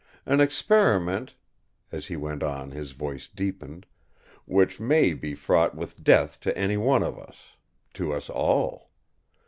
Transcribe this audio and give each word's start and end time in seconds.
An 0.25 0.41
experiment," 0.41 1.35
as 1.91 2.07
he 2.07 2.15
went 2.17 2.41
on 2.41 2.71
his 2.71 2.93
voice 2.93 3.27
deepened, 3.27 3.85
"which 4.45 4.79
may 4.79 5.13
be 5.13 5.35
fraught 5.35 5.75
with 5.75 6.03
death 6.03 6.39
to 6.39 6.57
any 6.57 6.75
one 6.75 7.03
of 7.03 7.19
us—to 7.19 8.11
us 8.11 8.27
all! 8.27 8.89